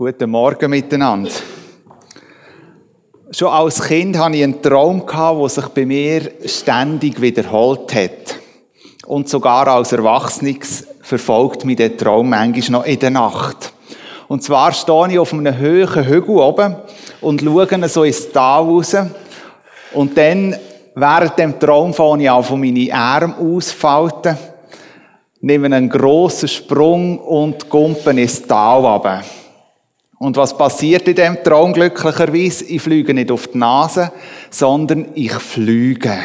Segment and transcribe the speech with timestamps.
[0.00, 1.32] Guten Morgen miteinander.
[3.32, 8.38] Schon als Kind hatte ich einen Traum, der sich bei mir ständig wiederholt hat.
[9.08, 13.72] Und sogar als Erwachsenes verfolgt mich der Traum manchmal noch in der Nacht.
[14.28, 16.76] Und zwar stehe ich auf einem hohen Hügel oben
[17.20, 18.96] und schaue so ins Tal raus.
[19.94, 20.54] Und dann,
[20.94, 24.38] während dem Traum, fange ich an, von meine Arme ausfalten,
[25.40, 29.24] nehme einen grossen Sprung und kumpen ins Tal runter.
[30.18, 32.64] Und was passiert in dem Traum glücklicherweise?
[32.64, 34.10] Ich fliege nicht auf die Nase,
[34.50, 36.18] sondern ich fliege.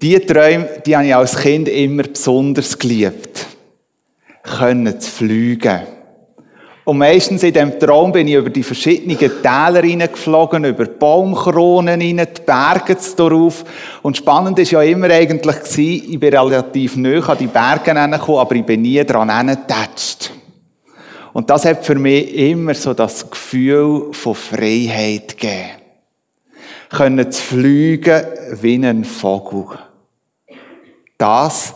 [0.00, 3.46] Die Träume, die habe ich als Kind immer besonders geliebt.
[4.42, 5.80] Können zu fliegen.
[6.84, 12.28] Und meistens in dem Traum bin ich über die verschiedenen Täler hineingeflogen, über Baumkronen hinein,
[12.36, 13.64] die Berge darauf.
[14.02, 18.54] Und spannend ist ja immer eigentlich ich bin relativ nah an die Berge hergekommen, aber
[18.54, 20.30] ich bin nie dran hergetatscht.
[21.34, 25.70] Und das hat für mich immer so das Gefühl von Freiheit gegeben.
[26.90, 28.24] Können zu fliegen
[28.62, 29.76] wie ein Vogel.
[31.18, 31.74] Das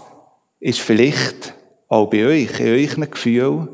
[0.61, 1.55] ist vielleicht
[1.89, 3.69] auch bei euch, in euch Gefühl,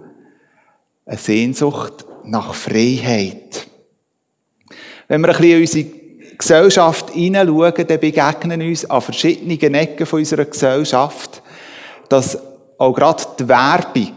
[1.04, 3.66] eine Sehnsucht nach Freiheit.
[5.06, 10.46] Wenn wir ein bisschen in unsere Gesellschaft hineinschauen, dann begegnen uns an verschiedenen Ecken unserer
[10.46, 11.42] Gesellschaft,
[12.08, 12.38] dass
[12.78, 14.14] auch gerade die Werbung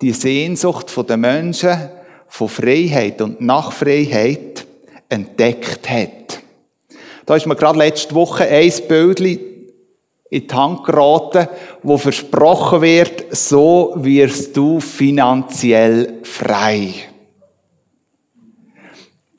[0.00, 1.90] die Sehnsucht der Menschen
[2.28, 4.66] von Freiheit und nach Freiheit
[5.08, 6.40] entdeckt hat.
[7.24, 9.40] Da ist mir gerade letzte Woche ein Bild in
[10.30, 11.48] die Hand geraten,
[11.82, 16.92] wo versprochen wird, so wirst du finanziell frei.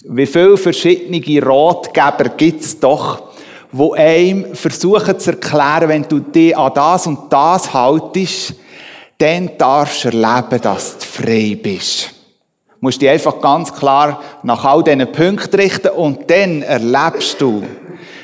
[0.09, 3.23] Wie viele verschiedene Ratgeber gibt es doch,
[3.72, 8.55] wo einem versuchen zu erklären, wenn du dich an das und das haltest,
[9.17, 12.13] dann darfst du erleben, dass du frei bist.
[12.69, 17.63] Du musst dich einfach ganz klar nach all diesen Punkten richten und dann erlebst du,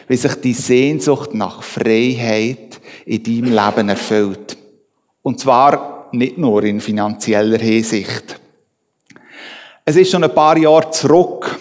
[0.08, 4.58] wie sich die Sehnsucht nach Freiheit in deinem Leben erfüllt.
[5.23, 8.39] Und zwar nicht nur in finanzieller Hinsicht.
[9.86, 11.59] Es ist schon ein paar Jahre zurück,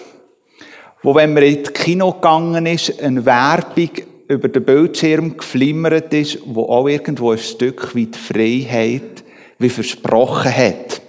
[1.02, 3.90] wo, wenn man in das Kino gegangen ist, eine Werbung
[4.28, 9.21] über den Bildschirm geflimmert ist, wo auch irgendwo ein Stück weit Freiheit
[9.62, 11.00] wie versprochen hat.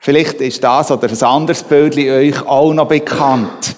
[0.00, 3.76] Vielleicht ist das oder ein anderes Bild euch auch noch bekannt.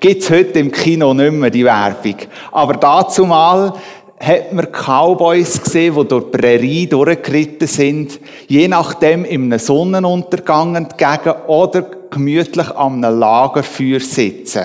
[0.00, 2.16] Gibt's heute im Kino nicht mehr die Werbung.
[2.50, 3.74] Aber dazu mal
[4.18, 8.18] hat man Cowboys gesehen, die durch die Prärie durchgeritten sind,
[8.48, 14.64] je nachdem im Sonnenuntergang entgegen oder gemütlich am Lagerfeuer sitzen.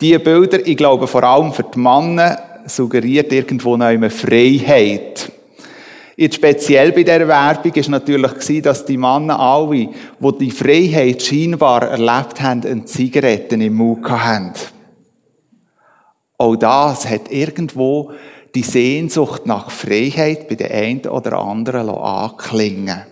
[0.00, 5.30] Diese Bilder, ich glaube vor allem für die Männer, suggeriert irgendwo noch eine Freiheit.
[6.20, 9.88] Jetzt speziell bei der Werbung ist natürlich gewesen, dass die Männer alle,
[10.18, 14.52] die die Freiheit scheinbar erlebt haben, eine Zigaretten im Mund haben.
[16.36, 18.12] Auch das hat irgendwo
[18.54, 23.06] die Sehnsucht nach Freiheit bei den einen oder anderen anklingen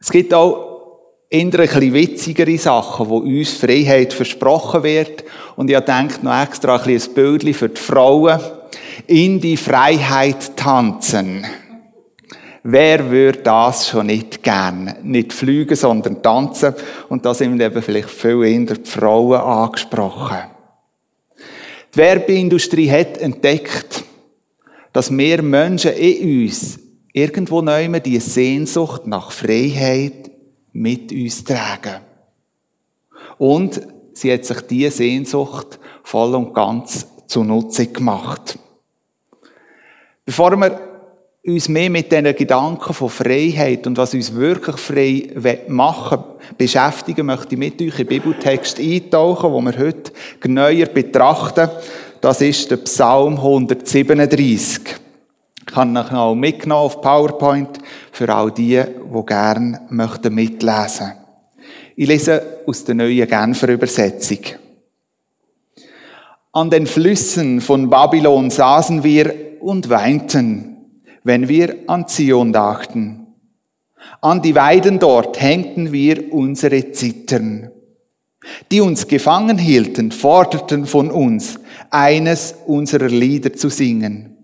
[0.00, 0.96] Es gibt auch
[1.30, 5.22] eher ein witzigere Sachen, wo uns Freiheit versprochen wird.
[5.54, 8.40] Und ich denke noch extra ein, ein Bild für die Frauen
[9.06, 11.46] in die Freiheit tanzen.
[12.62, 14.96] Wer würde das schon nicht gern?
[15.02, 16.74] Nicht fliegen, sondern tanzen.
[17.08, 20.38] Und da sind eben vielleicht viel eher die Frauen angesprochen.
[21.94, 24.04] Die Werbeindustrie hat entdeckt,
[24.92, 26.78] dass wir Menschen in uns
[27.12, 30.30] irgendwo neu die Sehnsucht nach Freiheit
[30.72, 32.02] mit uns tragen.
[33.38, 33.80] Und
[34.12, 38.58] sie hat sich diese Sehnsucht voll und ganz zunutze gemacht.
[40.28, 40.78] Bevor wir
[41.46, 46.22] uns mehr mit diesen Gedanken von Freiheit und was uns wirklich frei machen
[46.58, 51.70] beschäftigen, möchte ich mit euch in den Bibeltext eintauchen, wo wir heute genauer betrachten.
[52.20, 54.80] Das ist der Psalm 137.
[55.60, 57.78] Ich kann euch auch mitgenommen auf PowerPoint
[58.12, 61.12] für all die, die gerne möchten mitlesen.
[61.96, 64.40] Ich lese aus der neuen Genfer Übersetzung.
[66.58, 70.78] An den Flüssen von Babylon saßen wir und weinten,
[71.22, 73.28] wenn wir an Zion dachten.
[74.20, 77.70] An die Weiden dort hängten wir unsere Zittern.
[78.72, 81.60] Die uns gefangen hielten, forderten von uns,
[81.90, 84.36] eines unserer Lieder zu singen.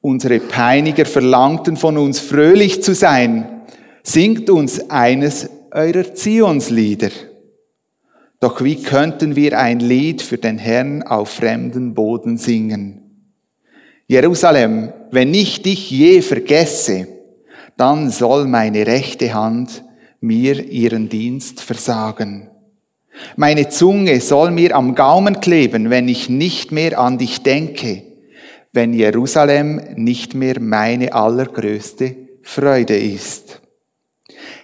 [0.00, 3.62] Unsere Peiniger verlangten von uns, fröhlich zu sein.
[4.02, 7.10] Singt uns eines eurer Zionslieder.
[8.40, 13.02] Doch wie könnten wir ein Lied für den Herrn auf fremden Boden singen?
[14.06, 17.08] Jerusalem, wenn ich dich je vergesse,
[17.76, 19.84] dann soll meine rechte Hand
[20.20, 22.48] mir ihren Dienst versagen.
[23.36, 28.02] Meine Zunge soll mir am Gaumen kleben, wenn ich nicht mehr an dich denke,
[28.72, 33.60] wenn Jerusalem nicht mehr meine allergrößte Freude ist.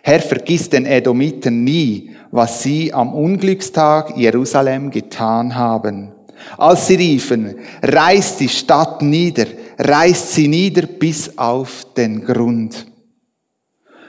[0.07, 6.13] Herr, vergiss den Edomiten nie, was sie am Unglückstag Jerusalem getan haben.
[6.59, 9.47] Als sie riefen, reißt die Stadt nieder,
[9.79, 12.87] reißt sie nieder bis auf den Grund.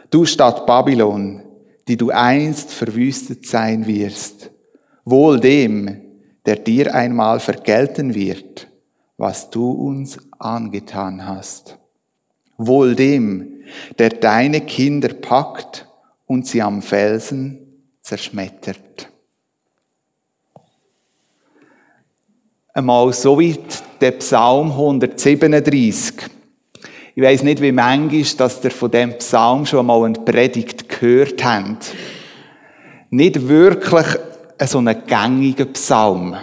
[0.10, 1.44] Du Stadt Babylon,
[1.88, 4.52] die du einst verwüstet sein wirst,
[5.06, 6.02] wohl dem,
[6.46, 8.68] der dir einmal vergelten wird,
[9.16, 11.78] was du uns angetan hast.
[12.58, 13.55] Wohl dem,
[13.98, 15.88] der deine Kinder packt
[16.26, 19.10] und sie am Felsen zerschmettert.
[22.74, 26.14] Einmal so weit der Psalm 137.
[27.16, 31.44] Ich weiß nicht, wie manchmal, dass ihr von dem Psalm schon mal eine Predigt gehört
[31.44, 31.94] habt.
[33.10, 34.06] Nicht wirklich
[34.66, 36.36] so einen gängigen Psalm.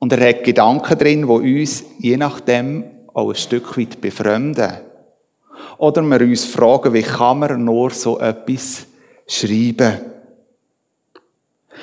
[0.00, 2.84] Und er hat Gedanken drin, die uns je nachdem
[3.14, 4.72] auch ein Stück weit befremden.
[5.78, 8.86] Oder wir uns fragen, wie kann man nur so etwas
[9.26, 10.00] schreiben?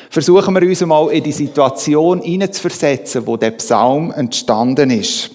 [0.09, 5.31] Versuchen wir uns mal in die Situation hineinzuversetzen, wo der Psalm entstanden ist.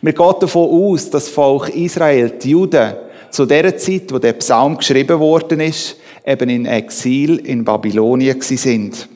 [0.00, 2.94] Wir gehen davon aus, dass das Volk Israel, die Juden,
[3.30, 5.96] zu der Zeit, wo der Psalm geschrieben worden ist,
[6.26, 9.08] eben in Exil in Babylonien sind.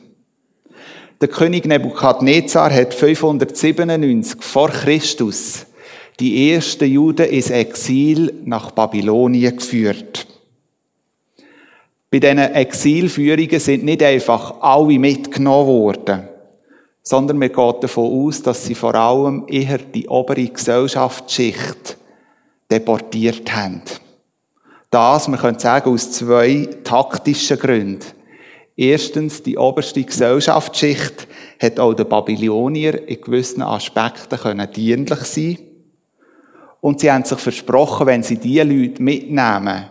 [1.21, 5.66] Der König Nebukadnezar hat 597 vor Christus
[6.19, 10.27] die ersten Juden ins Exil nach Babylonien geführt.
[12.09, 16.27] Bei diesen Exilführungen sind nicht einfach alle mitgenommen worden,
[17.03, 21.97] sondern man geht davon aus, dass sie vor allem eher die obere Gesellschaftsschicht
[22.71, 23.81] deportiert haben.
[24.89, 28.05] Das, man könnte sagen, aus zwei taktischen Gründen.
[28.75, 31.27] Erstens, die oberste Gesellschaftsschicht
[31.61, 35.57] hat auch den Babylonier in gewissen Aspekten können dienlich sein
[36.87, 39.87] Und sie haben sich versprochen, wenn sie diese Leute mitnehmen,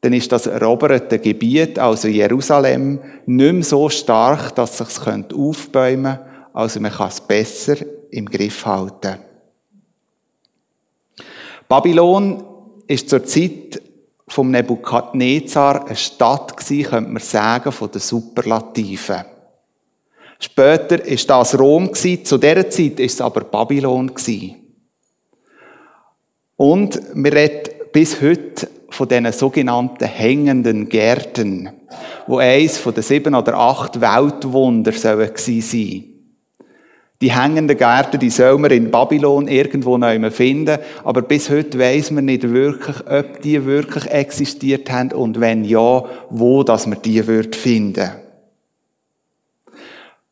[0.00, 6.16] dann ist das eroberte Gebiet, also Jerusalem, nicht mehr so stark, dass es sich aufbäumen
[6.16, 6.30] könnte.
[6.52, 7.76] Also man kann es besser
[8.10, 9.18] im Griff halten.
[11.68, 12.42] Babylon
[12.88, 13.80] ist zur Zeit
[14.26, 19.26] vom Nebukadnezar eine Stadt gewesen, könnte man sagen, von den Superlativen.
[20.40, 24.59] Später ist das Rom gewesen, zu dieser Zeit ist es aber Babylon gewesen.
[26.60, 31.70] Und wir reden bis heute von diesen sogenannten hängenden Gärten,
[32.26, 36.04] wo eins von den sieben oder acht Weltwunder gewesen sein
[37.22, 42.10] die hängenden Gärten, die soll man in Babylon irgendwo neu finden, aber bis heute weiss
[42.10, 47.22] man nicht wirklich, ob die wirklich existiert haben und wenn ja, wo dass man die
[47.22, 48.10] finden.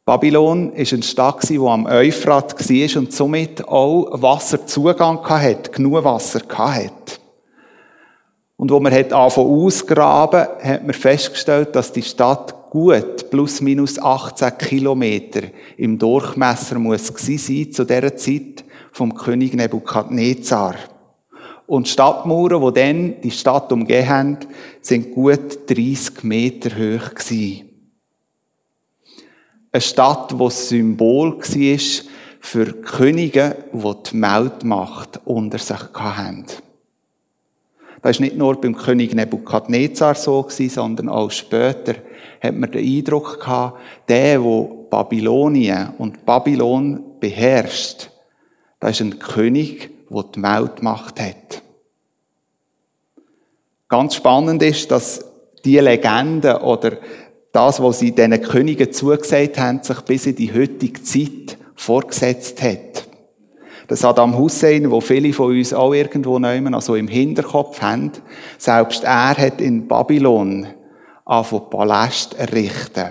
[0.09, 6.41] Babylon ist eine Stadt, die am Euphrat war und somit auch Wasserzugang hatte, genug Wasser
[6.51, 7.21] hatte.
[8.57, 14.57] Und wo man hat ausgraben, hat man festgestellt, dass die Stadt gut plus minus 18
[14.57, 15.43] Kilometer
[15.77, 20.77] im Durchmesser muss sein zu dieser Zeit vom König Nebukadnezar.
[21.67, 24.39] Und die Stadtmauern, die dann die Stadt umgeben haben,
[24.81, 27.68] sind gut 30 Meter hoch gewesen.
[29.71, 32.05] Eine Stadt, die Symbol war
[32.41, 36.47] für Könige, die die Meldmacht unter sich hatten.
[38.01, 41.97] Das war nicht nur beim König Nebukadnezar so, sondern auch später
[42.41, 48.11] hat man den Eindruck gehabt, der, der Babylonien und Babylon beherrscht,
[48.81, 51.63] das ist ein König, der die Weltmacht hat.
[53.89, 55.25] Ganz spannend ist, dass
[55.65, 56.99] die Legende oder
[57.53, 63.09] das, was sie diesen Königen zugesagt haben, sich bis in die heutige Zeit vorgesetzt hat.
[63.89, 68.13] Der Saddam Hussein, wo viele von uns auch irgendwo nehmen, also im Hinterkopf haben,
[68.59, 70.67] selbst er hat in Babylon
[71.25, 73.11] anfangen, Paläste errichten.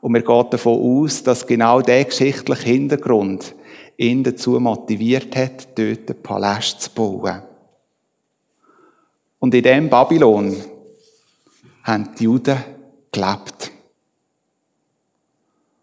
[0.00, 3.54] Und wir gehen davon aus, dass genau der geschichtliche Hintergrund
[3.96, 7.42] ihn dazu motiviert hat, dort einen Palast zu bauen.
[9.40, 10.56] Und in dem Babylon
[11.82, 12.58] haben die Juden
[13.18, 13.72] gelebt.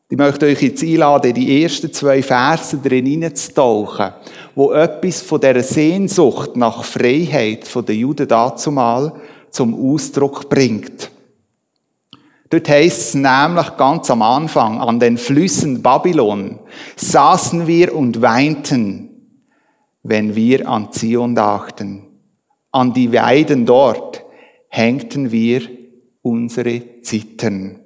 [0.08, 4.14] Ich möchte euch jetzt einladen, die ersten zwei Verse drin hineinzutauchen,
[4.54, 9.14] wo etwas von dieser Sehnsucht nach Freiheit den Juden dazumal
[9.50, 11.12] zum Ausdruck bringt.
[12.50, 16.60] Dort heißt es nämlich ganz am Anfang, an den Flüssen Babylon
[16.96, 19.10] saßen wir und weinten,
[20.04, 22.04] wenn wir an Zion dachten.
[22.72, 24.24] An die Weiden dort
[24.70, 25.62] hängten wir
[26.26, 27.80] unsere Zittern.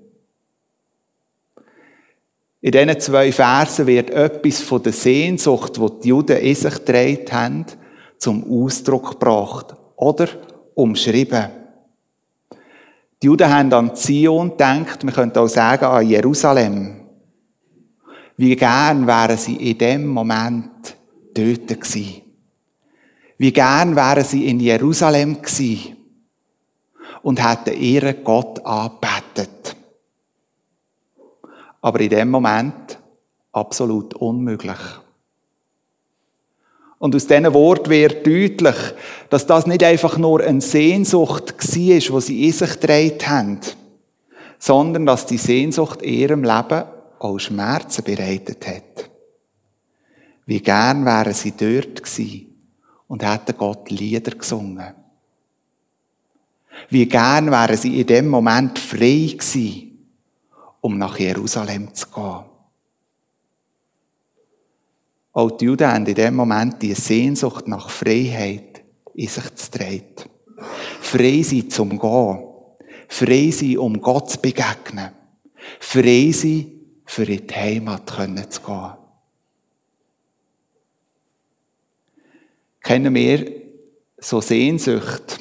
[2.61, 7.33] In diesen zwei Versen wird etwas von der Sehnsucht, die die Juden in sich gedreht
[7.33, 7.65] haben,
[8.17, 10.27] zum Ausdruck gebracht oder
[10.73, 11.49] umschrieben.
[13.21, 17.01] Die Juden haben an Zion gedacht, man könnte auch sagen an Jerusalem.
[18.37, 20.95] Wie gern wären sie in dem Moment
[21.33, 22.21] dort gewesen.
[23.37, 25.98] Wie gern wären sie in Jerusalem gewesen
[27.21, 29.75] und hätten ihren Gott angebetet.
[31.81, 32.99] Aber in dem Moment
[33.51, 34.77] absolut unmöglich.
[36.99, 38.75] Und aus diesen Wort wird deutlich,
[39.29, 43.61] dass das nicht einfach nur eine Sehnsucht war, wo sie in sich gedreht haben,
[44.59, 46.83] sondern dass die Sehnsucht ihrem Leben
[47.19, 49.09] auch Schmerzen bereitet hat.
[50.45, 52.47] Wie gern wären sie dort gewesen
[53.07, 54.98] und hätten Gott Lieder gesungen.
[56.89, 59.89] Wie gern wären sie in dem Moment frei gewesen,
[60.81, 62.45] um nach Jerusalem zu gehen.
[65.33, 68.83] Auch die Juden haben in dem Moment die Sehnsucht nach Freiheit
[69.13, 70.05] in sich zu tragen.
[71.01, 72.45] Frei sein zum Gehen.
[73.07, 75.11] Frei sein, um Gott zu begegnen.
[75.79, 76.71] Frei sein,
[77.05, 78.93] für die Heimat zu gehen.
[82.81, 83.51] Kennen wir
[84.17, 85.39] so Sehnsucht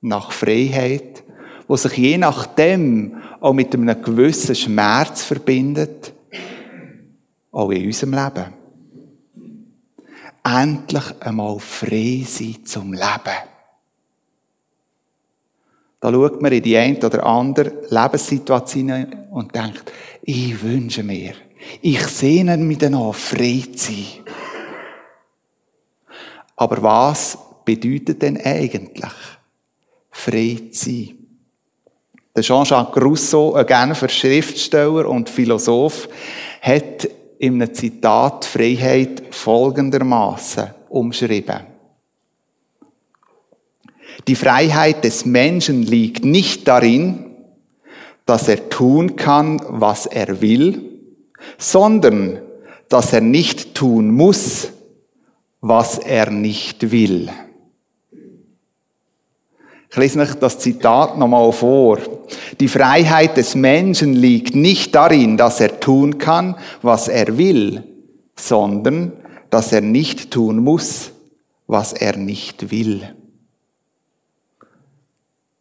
[0.00, 1.24] nach Freiheit,
[1.66, 6.12] wo sich je nachdem auch mit einem gewissen Schmerz verbindet,
[7.52, 8.58] auch in unserem Leben
[10.44, 13.38] endlich einmal frei sein zum Leben.
[16.00, 21.34] Da schaut man in die eine oder andere Lebenssituation und denkt, ich wünsche mir,
[21.82, 24.24] ich sehne mich danach, frei zu sein.
[26.56, 29.12] Aber was bedeutet denn eigentlich,
[30.18, 31.14] frei zu sein?
[32.34, 36.08] Der Jean-Jacques Rousseau, ein Genfer Schriftsteller und Philosoph,
[36.60, 37.08] hat
[37.38, 41.60] in einem Zitat Freiheit folgendermaßen umschrieben.
[44.26, 47.36] Die Freiheit des Menschen liegt nicht darin,
[48.26, 51.00] dass er tun kann, was er will,
[51.56, 52.40] sondern
[52.88, 54.70] dass er nicht tun muss,
[55.60, 57.30] was er nicht will.
[59.90, 61.98] Ich lese euch das Zitat nochmal vor.
[62.60, 67.84] Die Freiheit des Menschen liegt nicht darin, dass er tun kann, was er will,
[68.36, 69.12] sondern
[69.48, 71.10] dass er nicht tun muss,
[71.66, 73.14] was er nicht will.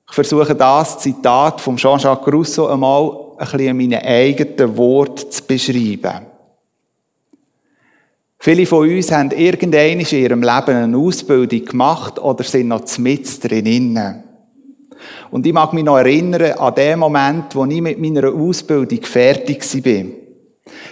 [0.10, 5.44] Ich versuche das Zitat von Jean-Jacques Rousseau einmal ein bisschen in meinen eigenen Worten zu
[5.44, 6.26] beschreiben.
[8.48, 13.44] Viele von uns haben irgendwann in ihrem Leben eine Ausbildung gemacht oder sind noch mit
[13.44, 14.24] drinnen.
[15.30, 19.66] Und ich mag mich noch erinnern an den Moment, wo ich mit meiner Ausbildung fertig
[19.86, 20.06] war.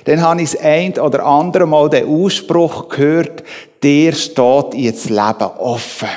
[0.03, 3.45] Dann habe ich das ein oder andere Mal den Ausspruch gehört,
[3.81, 6.09] dir steht jetzt Leben offen.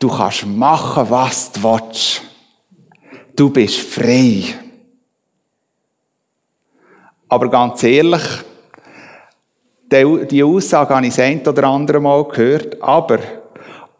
[0.00, 2.20] Du kannst machen, was du willst.
[3.36, 4.42] Du bist frei.
[7.28, 8.24] Aber ganz ehrlich,
[9.94, 13.18] die Aussage habe ich das ein oder andere Mal gehört, aber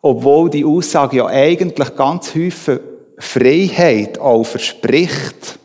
[0.02, 2.80] obwohl die Aussage ja eigentlich ganz häufig
[3.18, 5.58] Freiheit auch verspricht,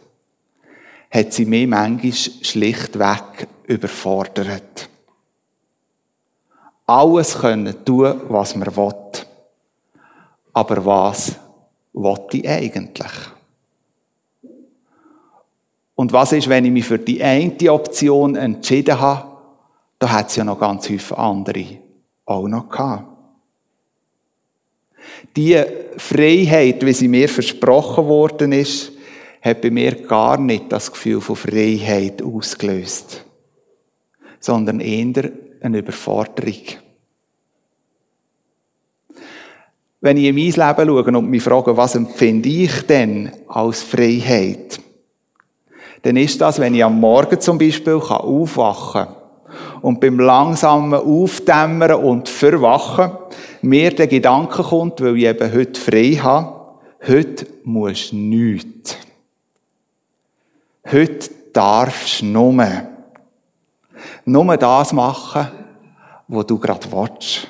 [1.12, 4.90] hat sie mich manchmal schlichtweg überfordert.
[6.86, 8.94] Alles können tun, was man will.
[10.54, 11.36] Aber was
[11.94, 13.12] will ich eigentlich?
[15.96, 19.29] Und was ist, wenn ich mich für die eine Option entschieden habe?
[20.00, 21.66] Da hat es ja noch ganz häufig andere
[22.26, 23.06] auch noch gehabt.
[25.36, 25.62] Die
[25.98, 28.94] Freiheit, wie sie mir versprochen worden ist,
[29.42, 33.26] hat bei mir gar nicht das Gefühl von Freiheit ausgelöst,
[34.40, 36.62] sondern eher eine Überforderung.
[40.02, 44.80] Wenn ich in mein Leben schaue und mich frage, was empfinde ich denn als Freiheit,
[46.04, 49.19] dann ist das, wenn ich am Morgen zum Beispiel aufwachen kann
[49.82, 53.12] und beim langsamen Aufdämmern und Verwachen
[53.62, 58.98] mir der Gedanke kommt, weil ich eben heute frei habe, heute musst du nichts.
[60.92, 62.66] Heute darfst du nur,
[64.26, 65.48] nur das machen,
[66.28, 67.48] was du gerade willst.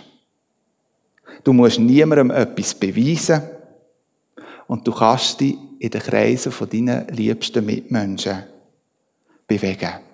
[1.43, 3.41] Du musst niemandem etwas beweisen
[4.67, 8.43] und du kannst dich in den Kreisen von deinen liebsten Mitmenschen
[9.47, 10.08] bewegen.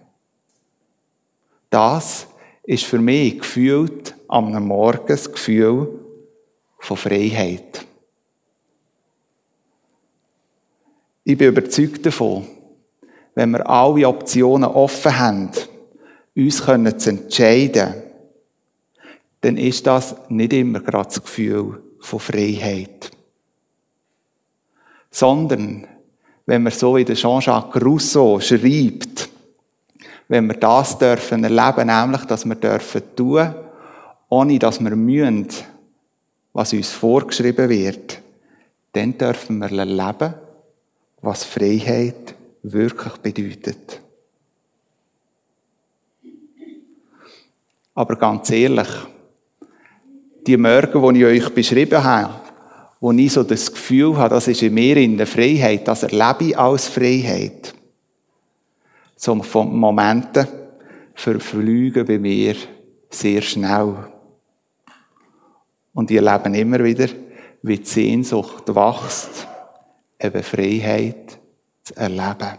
[1.75, 2.27] Das
[2.63, 5.99] ist für mich gefühlt am Morgen das Gefühl
[6.79, 7.85] von Freiheit.
[11.25, 12.47] Ich bin überzeugt davon,
[13.33, 15.51] wenn wir alle Optionen offen haben,
[16.33, 17.93] uns können zu entscheiden,
[19.41, 23.11] dann ist das nicht immer gerade das Gefühl von Freiheit.
[25.11, 25.85] Sondern,
[26.45, 29.34] wenn wir so wie der Jean-Jacques Rousseau schreibt,
[30.27, 33.53] wenn wir das dürfen erleben, nämlich, dass wir dürfen tun,
[34.29, 35.47] ohne dass wir mühen,
[36.53, 38.21] was uns vorgeschrieben wird,
[38.93, 40.33] dann dürfen wir erleben,
[41.21, 44.01] was Freiheit wirklich bedeutet.
[47.93, 48.87] Aber ganz ehrlich,
[50.45, 52.33] die Morgen, die ich euch beschrieben habe,
[52.99, 56.49] wo ich so das Gefühl habe, das ist in mir in der Freiheit, das erlebe
[56.51, 57.73] ich als Freiheit.
[59.15, 60.47] So von Momenten
[61.13, 62.55] verflügen bei mir
[63.09, 63.95] sehr schnell.
[65.93, 67.07] Und ich erlebe immer wieder,
[67.61, 69.47] wie die Sehnsucht wächst,
[70.19, 71.39] eben Freiheit
[71.83, 72.57] zu erleben.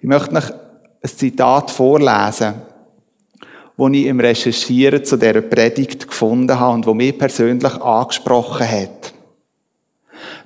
[0.00, 2.54] Ich möchte noch ein Zitat vorlesen,
[3.76, 8.97] das ich im Recherchieren zu dieser Predigt gefunden habe und wo mich persönlich angesprochen hat.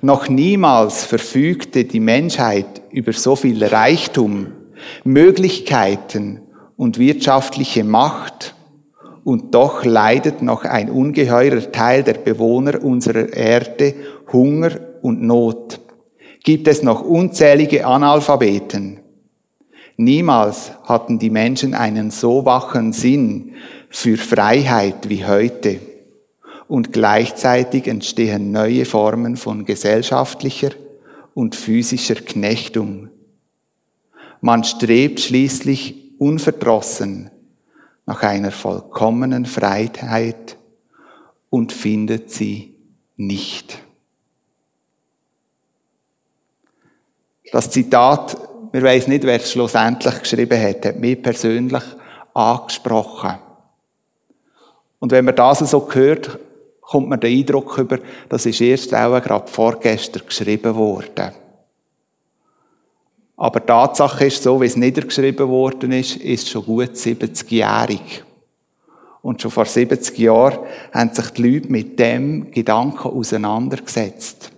[0.03, 4.47] Noch niemals verfügte die Menschheit über so viel Reichtum,
[5.05, 6.41] Möglichkeiten
[6.75, 8.53] und wirtschaftliche Macht,
[9.23, 13.93] und doch leidet noch ein ungeheurer Teil der Bewohner unserer Erde
[14.33, 15.79] Hunger und Not.
[16.43, 18.99] Gibt es noch unzählige Analphabeten?
[19.95, 23.53] Niemals hatten die Menschen einen so wachen Sinn
[23.89, 25.79] für Freiheit wie heute.
[26.73, 30.71] Und gleichzeitig entstehen neue Formen von gesellschaftlicher
[31.35, 33.09] und physischer Knechtung.
[34.41, 37.29] Man strebt schließlich unverdrossen
[38.07, 40.57] nach einer vollkommenen Freiheit
[41.51, 42.73] und findet sie
[43.17, 43.77] nicht.
[47.51, 48.35] Das Zitat
[48.71, 51.83] wir weiß nicht, wer es schlussendlich geschrieben hat, hat mich persönlich
[52.33, 53.35] angesprochen.
[54.97, 56.39] Und wenn man das so hört,
[56.83, 61.31] kommt man den Eindruck über, das ist erst auch gerade vorgestern geschrieben worden.
[63.35, 68.23] Aber die Tatsache ist, so wie es niedergeschrieben worden ist, ist schon gut 70-jährig.
[69.21, 70.59] Und schon vor 70 Jahren
[70.93, 74.51] haben sich die Leute mit dem Gedanken auseinandergesetzt.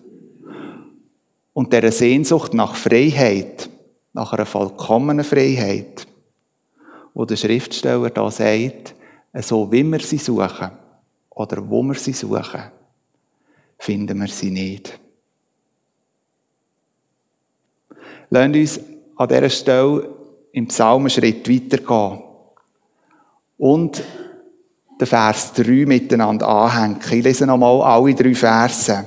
[1.54, 3.70] Und der Sehnsucht nach Freiheit,
[4.12, 6.06] nach einer vollkommenen Freiheit,
[7.14, 8.96] wo der Schriftsteller da sagt,
[9.34, 10.72] so wie wir sie suchen
[11.36, 12.64] oder wo wir sie suchen,
[13.78, 15.00] finden wir sie nicht.
[18.30, 18.80] Lasst uns
[19.18, 20.10] an dieser Stelle
[20.54, 22.24] im Psalm einen Schritt weitergehen
[23.58, 24.04] und
[25.00, 27.00] den Vers 3 miteinander anhängen.
[27.02, 29.06] Ich lese nochmal alle drei Verse.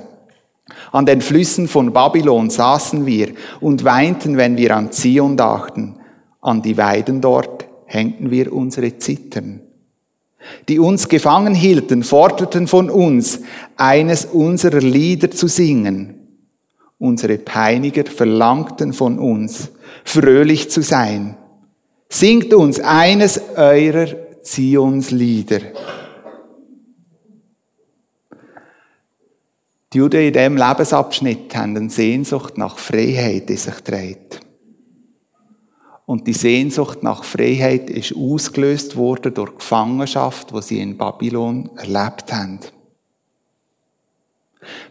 [0.93, 5.99] An den Flüssen von Babylon saßen wir und weinten, wenn wir an Zion dachten.
[6.41, 9.68] An die Weiden dort hängten wir unsere Zittern.
[10.69, 13.41] Die uns gefangen hielten, forderten von uns,
[13.77, 16.15] eines unserer Lieder zu singen.
[16.99, 19.71] Unsere Peiniger verlangten von uns,
[20.05, 21.37] fröhlich zu sein.
[22.09, 24.09] Singt uns eines eurer
[24.43, 25.61] Zionslieder.
[29.93, 34.41] Die Juden in diesem Lebensabschnitt haben eine Sehnsucht nach Freiheit in sich trägt.
[36.09, 41.69] Und die Sehnsucht nach Freiheit ist ausgelöst worden durch die Gefangenschaft, die sie in Babylon
[41.77, 42.61] erlebt haben.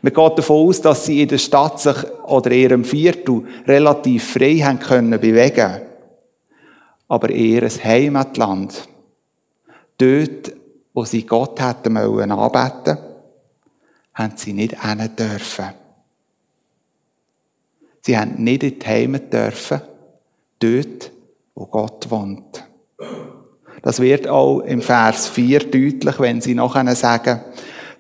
[0.04, 4.34] Man geht davon aus, dass sie in der Stadt sich oder in ihrem Viertel relativ
[4.34, 5.82] frei haben können bewegen.
[7.08, 8.88] Aber ihr Heimatland,
[9.98, 10.54] dort,
[10.94, 12.98] wo sie Gott hätten anbeten
[14.14, 15.70] haben sie nicht hin dürfen.
[18.02, 19.82] Sie haben nicht in die Heimat dürfen,
[20.60, 21.12] dort,
[21.56, 22.68] wo Gott wohnt.
[23.82, 27.42] Das wird auch im Vers 4 deutlich, wenn sie nachher sagen,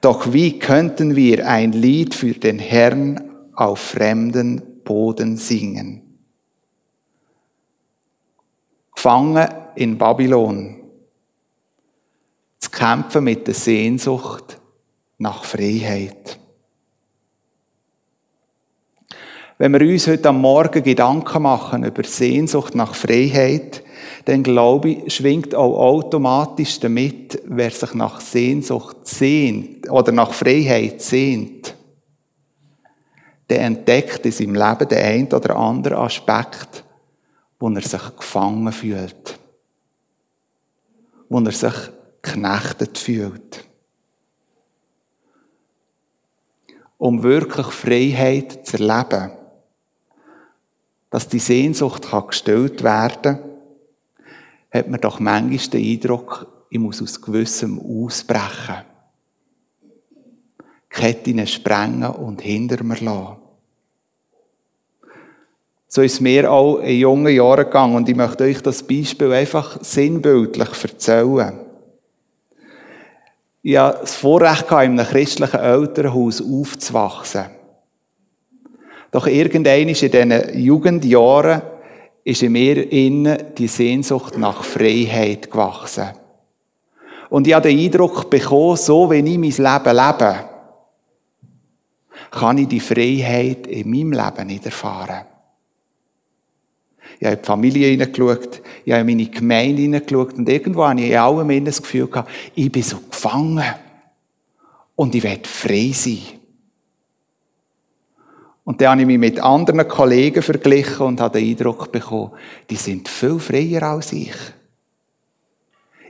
[0.01, 6.19] doch wie könnten wir ein Lied für den Herrn auf fremden Boden singen?
[8.95, 10.83] Gefangen in Babylon.
[12.59, 14.59] Zu kämpfen mit der Sehnsucht
[15.19, 16.39] nach Freiheit.
[19.59, 23.81] Wenn wir uns heute am Morgen Gedanken machen über Sehnsucht nach Freiheit,
[24.25, 31.01] dann glaube ich, schwingt auch automatisch damit, wer sich nach Sehnsucht sehnt oder nach Freiheit
[31.01, 31.75] sehnt,
[33.49, 36.83] der entdeckt in seinem Leben den einen oder anderen Aspekt,
[37.59, 39.39] wo er sich gefangen fühlt.
[41.29, 41.73] wo er sich
[42.21, 43.65] geknechtet fühlt.
[46.99, 49.31] Um wirklich Freiheit zu erleben,
[51.17, 53.39] dass die Sehnsucht kann gestillt werden
[54.69, 58.83] hat man doch manchmal den Eindruck, ich muss aus Gewissem ausbrechen.
[60.91, 63.37] Ketten sprengen und hinter mir lassen.
[65.87, 69.79] So ist mir auch in jungen Jahren gegangen und ich möchte euch das Beispiel einfach
[69.81, 71.61] sinnbildlich erzählen.
[73.63, 77.56] Ich hatte das Vorrecht, in einem christlichen Elternhaus aufzuwachsen.
[79.11, 81.61] Doch irgendwann in diesen Jugendjahren
[82.23, 86.09] ist in mir innen die Sehnsucht nach Freiheit gewachsen.
[87.29, 90.49] Und ich habe den Eindruck bekommen, so wie ich mein Leben lebe,
[92.31, 95.25] kann ich die Freiheit in meinem Leben nicht erfahren.
[97.19, 101.01] Ich habe in die Familie hineingeschaut, ich habe in meine Gemeinde hineingeschaut und irgendwo habe
[101.01, 103.63] ich in allem das Gefühl gehabt, ich bin so gefangen
[104.95, 106.36] und ich werde frei sein.
[108.67, 112.33] Und dann habe ich mich mit anderen Kollegen verglichen und habe den Eindruck bekommen,
[112.69, 114.35] die sind viel freier als ich.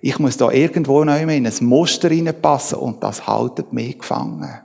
[0.01, 4.59] Ich muss da irgendwo noch in ein Muster reinpassen und das haltet mich gefangen.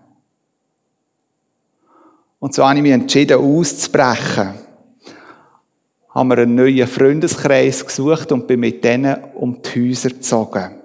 [2.39, 4.55] Und so habe ich mich entschieden, auszubrechen.
[6.09, 10.77] Haben wir einen neuen Freundeskreis gesucht und bin mit denen um die Häuser gezogen.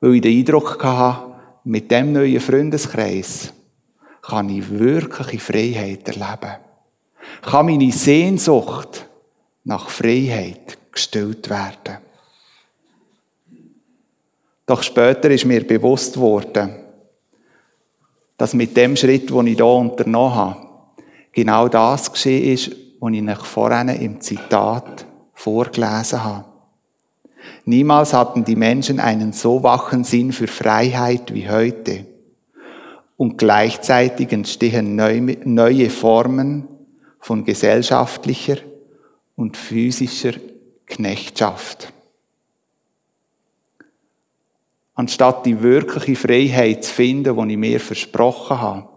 [0.00, 3.52] Weil ich den Eindruck hatte, mit dem neuen Freundeskreis
[4.28, 6.56] kann ich wirkliche Freiheit erleben.
[7.42, 9.08] Kann meine Sehnsucht
[9.64, 11.98] nach Freiheit gestillt werden.
[14.66, 16.76] Doch später ist mir bewusst worden,
[18.36, 20.66] dass mit dem Schritt, den ich hier unternommen habe,
[21.32, 26.44] genau das geschehen ist, was ich euch vorhin im Zitat vorgelesen habe.
[27.64, 32.17] Niemals hatten die Menschen einen so wachen Sinn für Freiheit wie heute.
[33.18, 36.68] Und gleichzeitig entstehen neue Formen
[37.18, 38.58] von gesellschaftlicher
[39.34, 40.34] und physischer
[40.86, 41.92] Knechtschaft.
[44.94, 48.88] Anstatt die wirkliche Freiheit zu finden, die ich mir versprochen habe,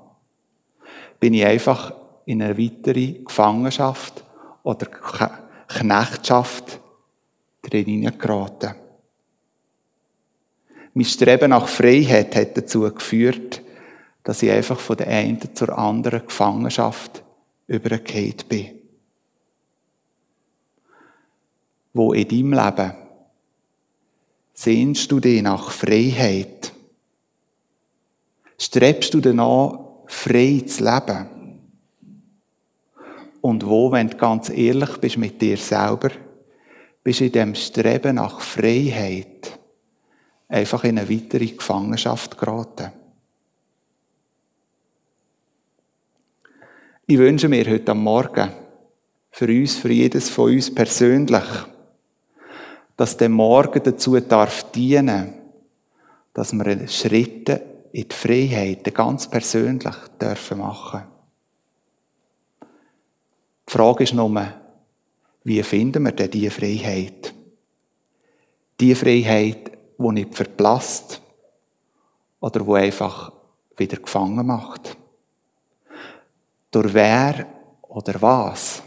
[1.19, 1.93] bin ich einfach
[2.25, 4.23] in eine weitere Gefangenschaft
[4.61, 4.85] oder
[5.67, 6.79] Knechtschaft
[7.63, 8.75] drin geraten.
[10.93, 13.63] Mein Streben nach Freiheit hat dazu geführt,
[14.23, 17.23] dass ich einfach von der einen zur anderen Gefangenschaft
[17.67, 18.79] übergekehrt bin.
[21.93, 22.93] Wo in deinem Leben
[24.53, 26.71] Sehnst du dich nach Freiheit?
[28.59, 31.27] Strebst du danach, frei zu leben?
[33.41, 36.11] Und wo, wenn du ganz ehrlich bist mit dir selber,
[37.03, 39.57] bist du in dem Streben nach Freiheit
[40.47, 42.91] einfach in eine weitere Gefangenschaft geraten?
[47.07, 48.51] Ich wünsche mir heute am Morgen
[49.31, 51.43] für uns, für jedes von uns persönlich,
[52.95, 55.33] dass der Morgen dazu darf dienen,
[56.33, 57.61] dass wir Schritte
[57.91, 61.03] in die Freiheit ganz persönlich dürfen machen.
[63.67, 64.53] Die Frage ist nur,
[65.43, 67.33] wie finden wir denn diese Freiheit?
[68.79, 71.21] Die Freiheit, die nicht verblasst
[72.39, 73.31] oder wo einfach
[73.75, 74.97] wieder gefangen macht.
[76.71, 77.45] Durch wer
[77.83, 78.83] oder was?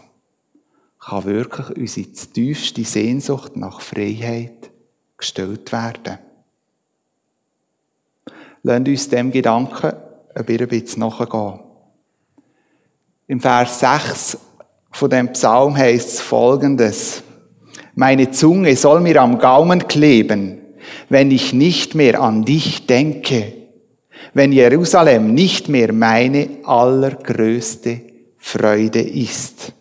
[1.04, 4.70] kann wirklich unsere tiefste Sehnsucht nach Freiheit
[5.18, 6.18] gestellt werden.
[8.62, 9.92] Lasst uns dem Gedanken
[10.34, 11.60] ein bisschen nachgehen.
[13.26, 14.38] Im Vers 6
[14.90, 17.22] von dem Psalm heißt es folgendes.
[17.94, 20.60] Meine Zunge soll mir am Gaumen kleben,
[21.10, 23.63] wenn ich nicht mehr an dich denke,
[24.32, 28.00] wenn Jerusalem nicht mehr meine allergrößte
[28.38, 29.72] Freude ist.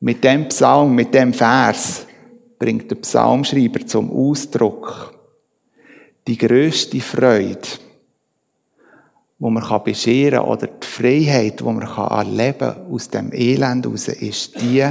[0.00, 2.06] Mit dem Psalm, mit dem Vers
[2.58, 5.14] bringt der Psalmschreiber zum Ausdruck
[6.26, 7.66] die größte Freude,
[9.38, 14.08] wo man bescheren kann, oder die Freiheit, die man erleben kann aus dem Elend heraus,
[14.08, 14.86] ist die,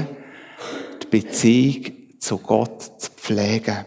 [1.04, 3.86] die Beziehung zu Gott zu pflegen.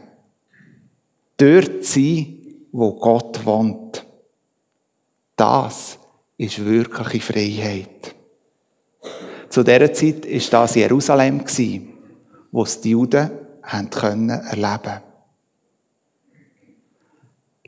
[1.36, 2.39] Dort sein,
[2.72, 4.06] wo Gott wohnt.
[5.36, 5.98] Das
[6.36, 8.14] ist wirkliche Freiheit.
[9.48, 11.44] Zu dieser Zeit war das Jerusalem,
[12.52, 13.30] wo es die Juden
[13.62, 15.02] haben können erleben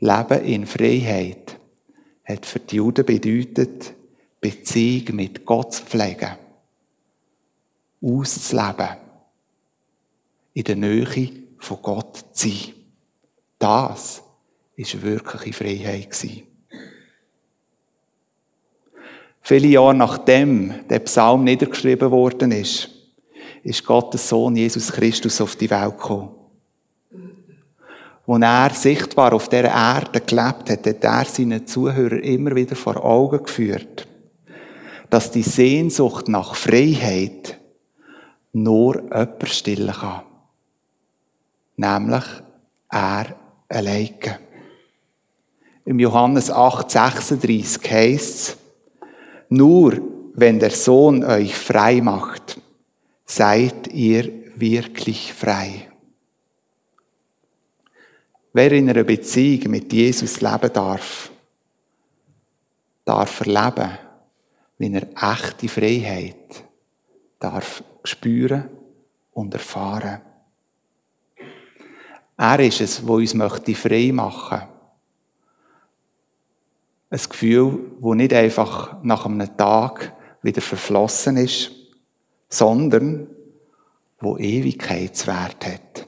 [0.03, 1.57] Leben in Freiheit
[2.25, 3.93] hat für die Juden bedeutet,
[4.41, 6.31] Beziehung mit Gott zu pflegen,
[8.01, 8.97] auszuleben,
[10.53, 12.73] in der Nähe von Gott zu sein.
[13.59, 14.22] Das
[14.75, 16.43] ist wirkliche Freiheit gewesen.
[19.41, 22.89] Viele Jahre nachdem der Psalm niedergeschrieben worden ist,
[23.63, 26.29] ist Gottes Sohn Jesus Christus auf die Welt gekommen.
[28.25, 33.03] Als er sichtbar auf der Erde gelebt hat, hat er seinen Zuhörern immer wieder vor
[33.03, 34.07] Augen geführt,
[35.09, 37.59] dass die Sehnsucht nach Freiheit
[38.53, 40.21] nur jemand stillen kann.
[41.75, 42.23] Nämlich
[42.89, 43.35] er
[43.67, 44.39] alleine.
[45.85, 48.57] Im Johannes 8, 36 heißt es,
[49.49, 50.01] nur
[50.33, 52.59] wenn der Sohn euch frei macht,
[53.25, 55.89] seid ihr wirklich frei.
[58.53, 61.31] Wer in einer Beziehung mit Jesus leben darf,
[63.03, 63.97] darf erleben,
[64.77, 66.63] wie er echte Freiheit
[67.39, 68.69] darf spüren
[69.33, 70.21] und erfahren.
[72.37, 74.72] Er ist es, wo uns möchte frei machen.
[77.13, 81.69] Ein Gefühl, wo nicht einfach nach einem Tag wieder verflossen ist,
[82.49, 83.27] sondern
[84.19, 86.07] wo Ewigkeitswert hat.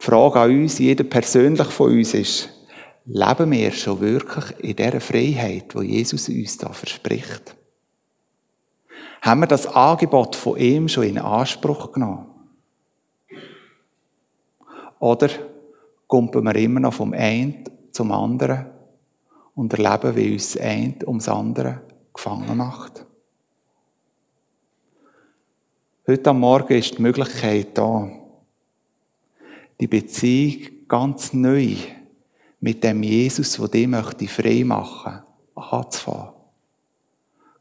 [0.00, 2.48] Die Frage an uns, jeder persönlich von uns ist,
[3.04, 7.54] leben wir schon wirklich in dieser Freiheit, wo Jesus uns da verspricht?
[9.20, 12.28] Haben wir das Angebot von ihm schon in Anspruch genommen?
[15.00, 15.28] Oder
[16.06, 18.66] kumpen wir immer noch vom einen zum anderen
[19.54, 23.04] und erleben, wie uns das eine ums andere gefangen macht?
[26.06, 28.08] Heute am Morgen ist die Möglichkeit da,
[29.78, 31.76] die Beziehung ganz neu
[32.60, 35.22] mit dem Jesus, der dich möchte frei machen,
[35.54, 36.32] anzufangen.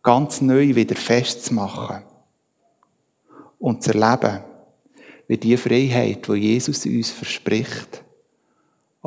[0.01, 2.03] Ganz neu wieder festzumachen.
[3.59, 4.43] Und zu erleben,
[5.27, 8.03] wie die Freiheit, die Jesus uns verspricht,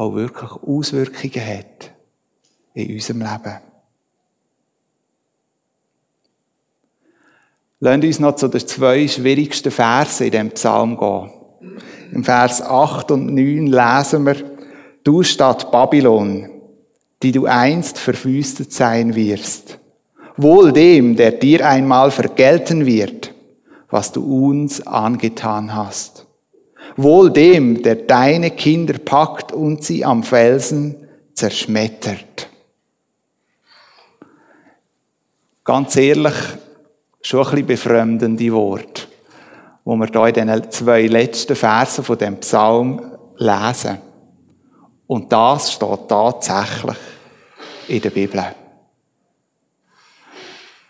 [0.01, 1.93] auch wirklich Auswirkungen hat
[2.73, 3.59] in unserem Leben.
[7.81, 11.31] Lasst uns noch zu den zwei schwierigsten Versen in diesem Psalm gehen.
[12.13, 14.37] Im Vers 8 und 9 lesen wir,
[15.05, 16.49] du Stadt Babylon,
[17.23, 19.79] die du einst verwüstet sein wirst.
[20.39, 23.35] Wohl dem, der dir einmal vergelten wird,
[23.91, 26.20] was du uns angetan hast.
[26.97, 32.49] Wohl dem, der deine Kinder packt und sie am Felsen zerschmettert.
[35.65, 36.35] Ganz ehrlich,
[37.23, 39.11] schon ein bisschen befremdende Worte
[39.85, 43.99] wo wir hier in den zwei letzten Versen von dem Psalm lesen.
[45.07, 46.97] Und das steht tatsächlich
[47.89, 48.45] in der Bibel.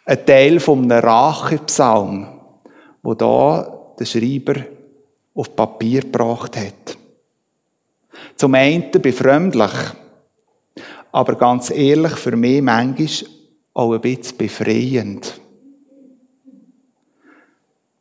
[0.05, 2.27] Ein Teil einem Rachepsalm,
[3.03, 4.57] wo da der Schreiber
[5.41, 6.99] auf Papier gebracht hat.
[8.37, 9.73] Zum einen befremdlich,
[11.13, 13.31] aber ganz ehrlich für mich manchmal
[13.73, 15.41] auch ein bisschen befreiend.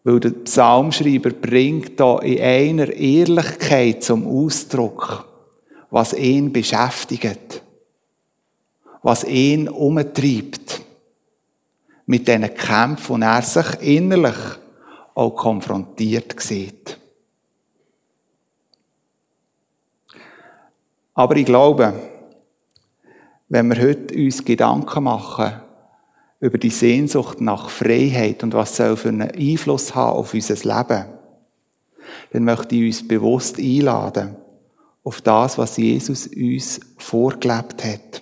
[0.04, 5.26] Weil der Psalmschreiber bringt da in einer Ehrlichkeit zum Ausdruck,
[5.90, 7.64] was ihn beschäftigt,
[9.02, 10.82] was ihn umtreibt,
[12.06, 14.38] mit diesen Kämpfen, und er sich innerlich
[15.16, 17.00] auch konfrontiert sieht.
[21.20, 21.94] Aber ich glaube,
[23.50, 25.52] wenn wir heute uns Gedanken machen,
[26.40, 31.08] über die Sehnsucht nach Freiheit und was soll für einen Einfluss haben auf unser Leben,
[32.32, 34.38] dann möchte ich uns bewusst einladen
[35.04, 38.22] auf das, was Jesus uns vorgelebt hat.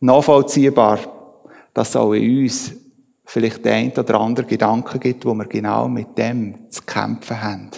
[0.00, 0.98] Nachvollziehbar,
[1.72, 2.72] dass es auch in uns
[3.24, 7.70] vielleicht der ein oder andere Gedanke gibt, wo wir genau mit dem zu kämpfen haben.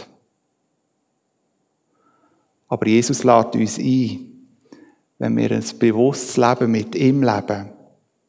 [2.69, 4.33] Aber Jesus lädt uns ein,
[5.19, 7.71] wenn wir ein bewusstes Leben mit ihm leben,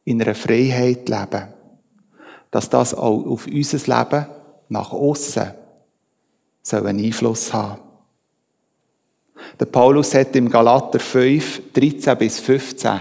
[0.04, 1.48] in einer Freiheit leben,
[2.50, 4.26] dass das auch auf unser Leben
[4.68, 5.52] nach außen
[6.62, 7.80] soll einen Einfluss haben.
[9.58, 13.00] Der Paulus hat im Galater 5, 13 bis 15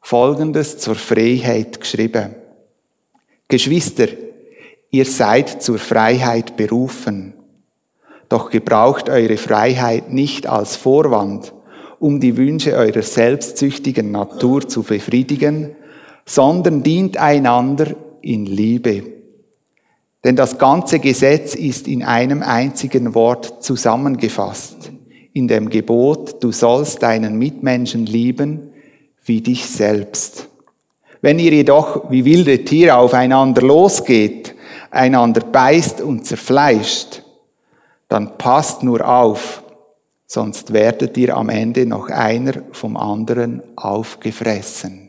[0.00, 2.34] Folgendes zur Freiheit geschrieben.
[3.48, 4.08] Geschwister,
[4.90, 7.27] ihr seid zur Freiheit berufen,
[8.28, 11.52] doch gebraucht eure Freiheit nicht als Vorwand,
[11.98, 15.74] um die Wünsche eurer selbstsüchtigen Natur zu befriedigen,
[16.24, 19.02] sondern dient einander in Liebe.
[20.24, 24.90] Denn das ganze Gesetz ist in einem einzigen Wort zusammengefasst,
[25.32, 28.72] in dem Gebot, du sollst deinen Mitmenschen lieben
[29.24, 30.48] wie dich selbst.
[31.20, 34.54] Wenn ihr jedoch wie wilde Tiere aufeinander losgeht,
[34.90, 37.22] einander beißt und zerfleischt,
[38.08, 39.62] dann passt nur auf,
[40.26, 45.08] sonst werdet ihr am Ende noch einer vom anderen aufgefressen.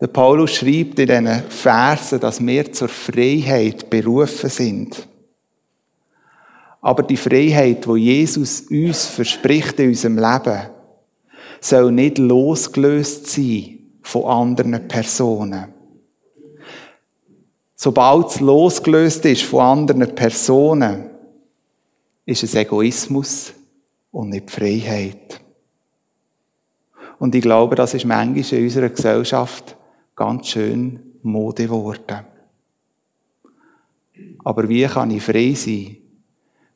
[0.00, 5.08] Der Paulus schreibt in diesen Versen, dass wir zur Freiheit berufen sind.
[6.80, 10.68] Aber die Freiheit, wo Jesus uns verspricht in unserem Leben,
[11.60, 15.73] soll nicht losgelöst sein von anderen Personen.
[17.84, 21.10] Sobald es losgelöst ist von anderen Personen,
[22.24, 23.52] ist es Egoismus
[24.10, 25.38] und nicht Freiheit.
[27.18, 29.76] Und ich glaube, das ist manchmal in unserer Gesellschaft
[30.16, 32.24] ganz schön Mode geworden.
[34.42, 35.98] Aber wie kann ich frei sein,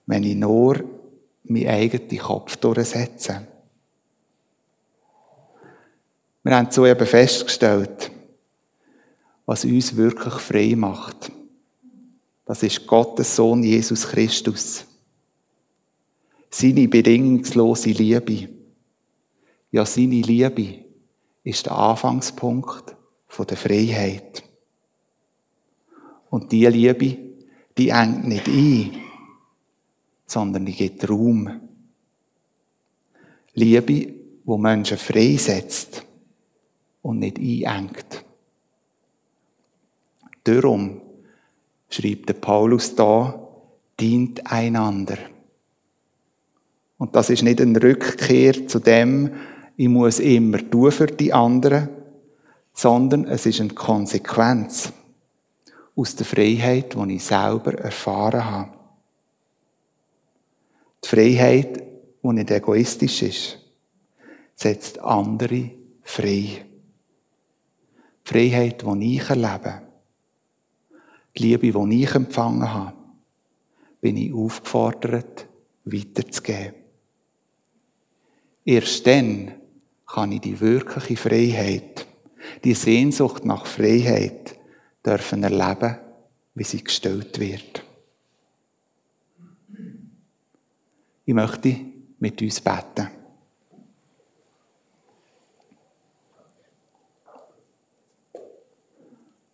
[0.05, 0.85] wenn ich nur
[1.45, 3.47] meinen eigenen Kopf durchsetze?
[6.43, 8.11] Wir haben so eben festgestellt,
[9.49, 11.33] was uns wirklich frei macht.
[12.45, 14.85] Das ist Gottes Sohn Jesus Christus.
[16.51, 18.51] Seine bedingungslose Liebe.
[19.71, 20.85] Ja, seine Liebe
[21.45, 22.95] ist der Anfangspunkt
[23.39, 24.43] der Freiheit.
[26.29, 27.17] Und die Liebe,
[27.79, 28.99] die engt nicht ein,
[30.27, 31.59] sondern die gibt Raum.
[33.55, 36.05] Liebe, wo Menschen freisetzt
[37.01, 38.28] und nicht einengt.
[40.45, 41.01] Darum
[41.89, 43.49] schreibt der Paulus da,
[43.99, 45.19] dient einander.
[46.99, 49.33] Und das ist nicht eine Rückkehr zu dem,
[49.77, 51.89] ich muss immer tun für die anderen,
[52.73, 54.93] sondern es ist eine Konsequenz
[55.95, 58.73] aus der Freiheit, die ich selber erfahren habe.
[61.05, 61.83] Die Freiheit,
[62.23, 63.59] die nicht egoistisch ist,
[64.55, 65.71] setzt andere
[66.03, 66.65] frei.
[66.65, 66.65] Die
[68.25, 69.83] Freiheit, die ich erlebe,
[71.39, 72.97] die Liebe, die ich empfangen habe,
[74.01, 75.49] bin ich aufgefordert,
[75.85, 76.75] weiterzugeben.
[78.65, 79.55] Erst dann
[80.07, 82.09] kann ich die wirkliche Freiheit
[82.65, 84.59] die Sehnsucht nach Freiheit
[85.05, 85.99] dürfen erleben,
[86.55, 87.85] wie sie gestellt wird.
[91.25, 91.77] Ich möchte
[92.19, 93.09] mit uns beten.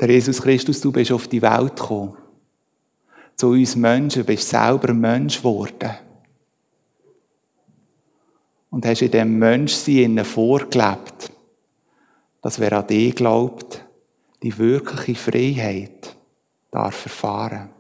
[0.01, 2.17] Der Jesus Christus, du bist auf die Welt gekommen.
[3.37, 5.91] Zu uns Menschen bist selber Mensch geworden.
[8.71, 11.31] Und hast in dem Menschsein vorgelebt
[12.45, 13.83] dass wer an dich glaubt,
[14.43, 16.15] die wirkliche Freiheit
[16.71, 17.71] darf erfahren.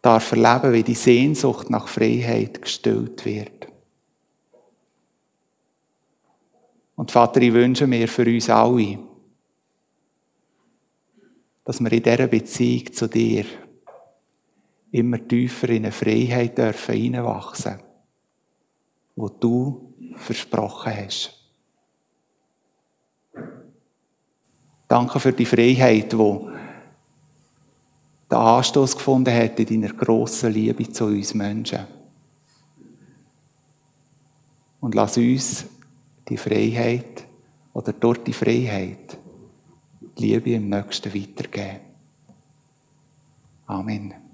[0.00, 3.68] Darf erleben, wie die Sehnsucht nach Freiheit gestillt wird.
[6.94, 9.00] Und Vater, ich wünsche mir für uns alle,
[11.66, 13.44] dass wir in dieser Beziehung zu dir
[14.92, 17.80] immer tiefer in eine Freiheit dürfen hineinwachsen,
[19.16, 21.32] wo du versprochen hast.
[24.86, 26.16] Danke für die Freiheit, die
[28.30, 31.84] den Anstoß gefunden hat in deiner grossen Liebe zu uns Menschen.
[34.80, 35.66] Und lass uns
[36.28, 37.26] die Freiheit
[37.72, 39.18] oder durch die Freiheit
[40.18, 41.80] Liebe im Nächsten weitergeben.
[43.66, 44.25] Amen.